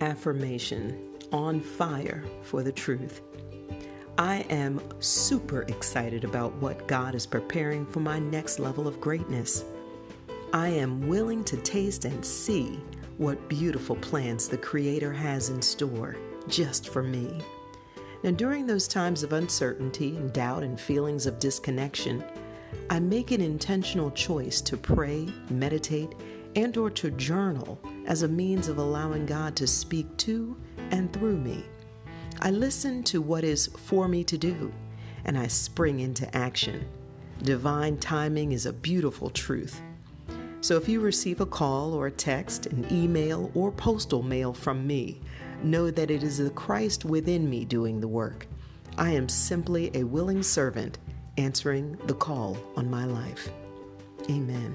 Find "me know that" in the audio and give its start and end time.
44.86-46.10